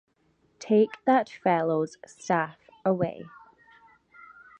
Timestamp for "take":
0.57-1.05